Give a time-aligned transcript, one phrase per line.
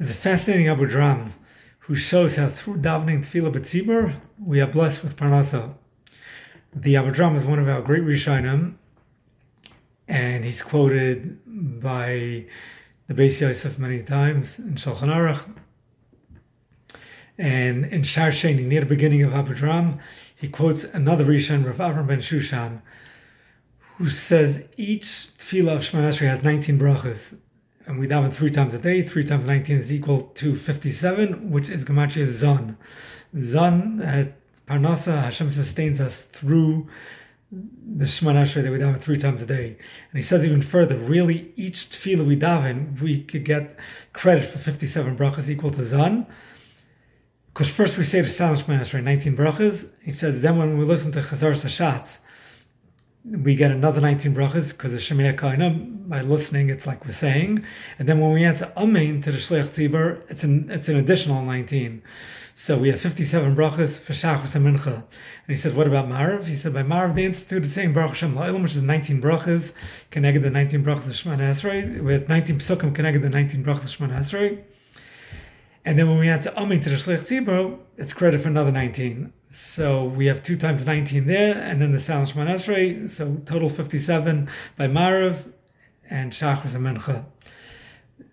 [0.00, 1.34] There's a fascinating Abu Dram
[1.80, 5.74] who shows how through davening Tefillah B'tzibur, we are blessed with Parnasa.
[6.74, 8.76] The Abu Dram is one of our great Rishonim,
[10.08, 11.38] and he's quoted
[11.82, 12.46] by
[13.08, 15.44] the Beis Yosef many times in Shulchan Aruch.
[17.36, 19.98] And in Shar Sheni, near the beginning of Abu Dram,
[20.34, 22.80] he quotes another Rishon, Rav Avram ben Shushan,
[23.98, 25.04] who says each
[25.36, 27.36] tefillah of Esrei has 19 brachas.
[27.90, 29.02] And we daven three times a day.
[29.02, 32.78] Three times 19 is equal to 57, which is Gematria Zon.
[33.34, 34.30] Zon, at uh,
[34.68, 36.86] Parnasa, Hashem sustains us through
[37.50, 39.70] the Shemon Esrei that we daven three times a day.
[39.70, 43.76] And he says even further, really, each tefillah we daven, we could get
[44.12, 46.28] credit for 57 brachas equal to Zon.
[47.52, 49.90] Because first we say the silent Shemon Esrei, 19 brachas.
[50.00, 52.20] He says, then when we listen to Chazaras Hashatz,
[53.24, 57.64] we get another 19 brachas because the Shemaya Kaina, by listening, it's like we're saying.
[57.98, 61.42] And then when we answer Amen to the Shliach Tzibur, it's an, it's an additional
[61.42, 62.02] 19.
[62.54, 64.94] So we have 57 brachas for Shachos and Mincha.
[64.94, 65.04] And
[65.46, 66.46] he said, what about Marav?
[66.46, 69.72] He said, by Marav, they instituted saying Baruch Hashem L'olam, which is 19 brachas,
[70.10, 74.08] connected the 19 brachas of Shemana Esrei, with 19 psukim connected the 19 brachas of
[74.08, 74.62] Shemana Esrei.
[75.84, 78.70] And then when we add to Amin to the Shliach Tzibur, it's credit for another
[78.70, 79.32] 19.
[79.48, 83.68] So we have two times 19 there, and then the Salam Shemon Esrei, so total
[83.68, 85.52] 57 by Marav
[86.10, 87.24] and Shachris and Mincha.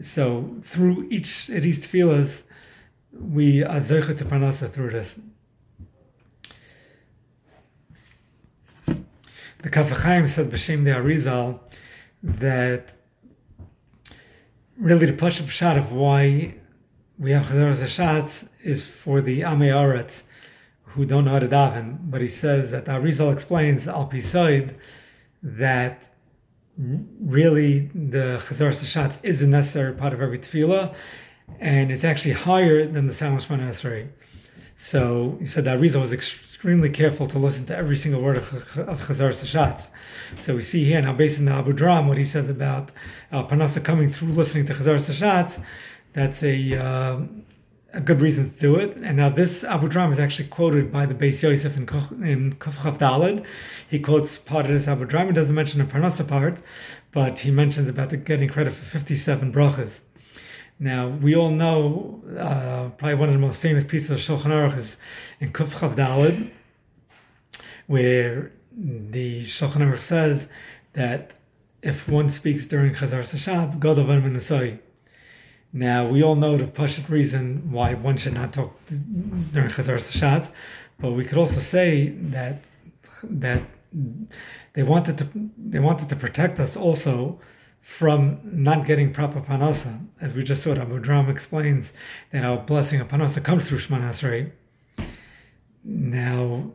[0.00, 2.44] So through each of these tefillahs,
[3.12, 5.20] we are Zercha to Parnasa through this.
[8.86, 11.60] The Kaf HaChaim said B'Shem the Arizal
[12.22, 12.92] that
[14.78, 16.54] really the Pasha Pshat of why
[17.18, 20.24] we have Chazaras Hashatz is for the Amei Aretz
[20.94, 21.98] who don't know how to daven.
[22.02, 24.76] But he says that Arizal explains Al Pisoid
[25.42, 26.14] that
[26.76, 30.94] really the Chazaras Hashatz is a necessary part of every tefillah,
[31.60, 34.08] and it's actually higher than the Silent Shemon Esrei.
[34.76, 38.78] So he said that Arizal was extremely careful to listen to every single word of,
[38.78, 39.90] of Chazaras Hashatz.
[40.40, 42.90] So we see here now, based on Abu Dram, what he says about
[43.30, 45.62] Al Parnasa coming through listening to Chazaras Hashatz,
[46.14, 47.20] that's a uh,
[47.92, 48.96] a good reason to do it.
[48.96, 51.82] And now this Abu Dram is actually quoted by the Beis Yosef in,
[52.26, 53.44] in Kuf Dalad.
[53.88, 55.26] He quotes part of this Abu Dram.
[55.26, 56.60] He doesn't mention the Parnasa part,
[57.12, 60.00] but he mentions about the getting credit for 57 brachas.
[60.80, 64.76] Now, we all know uh, probably one of the most famous pieces of Shulchan Aruch
[64.76, 64.96] is
[65.38, 66.50] in Kuf Dalad,
[67.86, 70.48] where the Shulchan Aruch says
[70.94, 71.34] that
[71.82, 74.80] if one speaks during Chazaras Hashatz, God of Nasai.
[75.76, 78.72] Now we all know the Pashut reason why one should not talk
[79.52, 80.52] during Chazaras Hashatz,
[81.00, 82.62] but we could also say that
[83.24, 83.60] that
[84.72, 85.26] they wanted to
[85.58, 87.40] they wanted to protect us also
[87.80, 90.74] from not getting proper Parnasa, as we just saw.
[90.74, 91.92] Abu Dram explains
[92.30, 94.52] that our blessing of Parnasa comes through Shemon Esrei.
[95.82, 96.70] Now,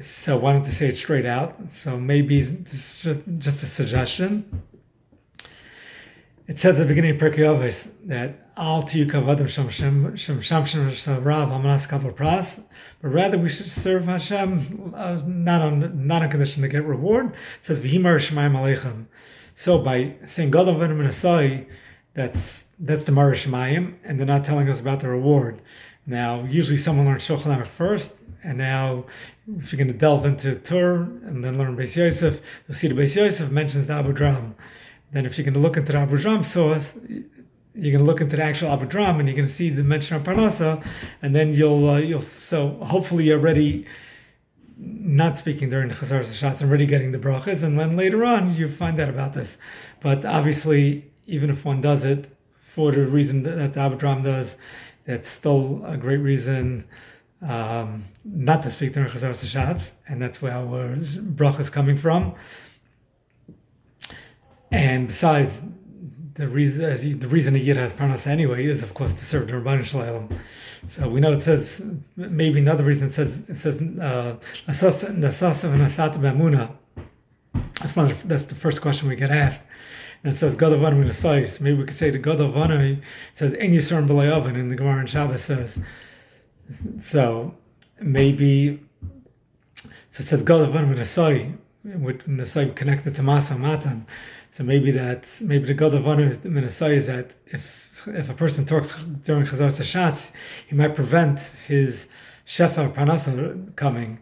[0.00, 1.70] so why don't they say it straight out?
[1.70, 3.04] So maybe just
[3.36, 4.62] just a suggestion
[6.48, 10.40] it says at the beginning of Pirkei Avos that al tiyu kavadim shem shem shem
[10.40, 12.60] shem shem rav hamanas kapel pras,
[13.00, 17.26] but rather we should serve Hashem uh, not on not on condition to get reward.
[17.28, 19.06] It says v'himar shemayim aleichem.
[19.54, 21.66] So by saying God of Asai,
[22.14, 25.60] that's that's the Mar Shemayim, and they're not telling us about the reward.
[26.06, 29.04] Now, usually someone learns Shulchan first, and now
[29.56, 32.94] if you're going to delve into Tur and then learn Beis Yosef, you'll see the
[32.94, 34.54] Beis Yosef mentions the Abu Dram.
[35.12, 36.94] Then if you're going to look into the Abu source,
[37.74, 40.16] you're going to look into the actual Abu and you're going to see the mention
[40.16, 40.84] of Parnasa,
[41.22, 43.86] and then you'll uh, you'll so hopefully you're already
[44.76, 48.54] not speaking during the Chazaras Hashatz and already getting the brachas, and then later on
[48.54, 49.58] you find out about this.
[50.00, 52.28] But obviously, even if one does it
[52.60, 54.56] for the reason that the Abu does,
[55.04, 56.84] that's still a great reason
[57.42, 62.34] um, not to speak during Chazaras Hashatz, and that's where our bracha is coming from.
[64.70, 65.62] And besides,
[66.34, 69.54] the reason the reason a yid has parnas anyway is, of course, to serve the
[69.54, 70.28] Rabban Shalom.
[70.86, 71.82] So we know it says
[72.16, 74.36] maybe another reason it says it says uh,
[74.66, 74.82] That's
[77.96, 78.08] one.
[78.08, 79.62] The, that's the first question we get asked.
[80.22, 80.80] And it says God of
[81.60, 82.96] Maybe we could say the God of Anu
[83.34, 85.78] says En Yisrael B'Layavan in the Gemara and Shabbos says.
[86.98, 87.54] So
[88.00, 88.80] maybe
[90.10, 94.06] so it says God of Anu with Nasai connected to Masa Matan.
[94.50, 98.64] So maybe that maybe the God of honor Minasai is that if if a person
[98.64, 100.32] talks during Chazaras Hashatz,
[100.66, 102.08] he might prevent his
[102.46, 104.18] Shefa Parnasa coming,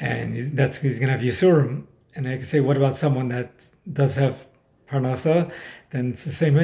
[0.00, 1.84] and that's he's to have Yisurim.
[2.16, 4.46] And I could say, what about someone that does have
[4.88, 5.50] Parnasa,
[5.90, 6.56] then it's the same.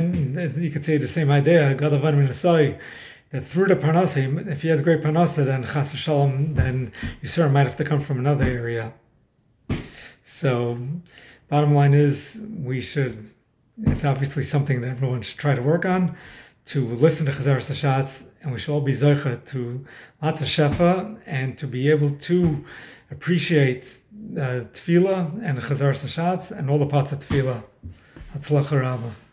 [0.59, 1.75] You could say the same idea.
[1.75, 2.79] God of Asai,
[3.31, 6.93] that through the parnasim, if he has great parnasa, then chas v'shalom, then
[7.23, 8.93] Yisrael might have to come from another area.
[10.27, 10.79] So,
[11.51, 13.29] bottom line is, we should.
[13.83, 16.17] It's obviously something that everyone should try to work on,
[16.67, 19.85] to listen to Chazaras Hashatz, and we should all be zoicha to
[20.23, 22.65] lots of shefa, and to be able to
[23.11, 23.99] appreciate
[24.33, 27.63] uh, tefillah and Chazaras Hashatz and all the parts of tefillah.
[28.33, 29.24] Hatzlacha Rabbah.